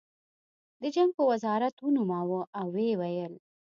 د 0.81 0.83
جنګ 0.95 1.11
په 1.17 1.23
وزارت 1.31 1.75
ونوموه 1.85 2.41
او 2.59 2.65
ویې 2.75 2.93
ویل 2.99 3.33